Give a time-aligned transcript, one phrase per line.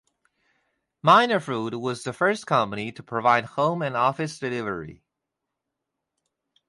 [1.03, 5.03] Minor Food was the first company to provide home and office delivery.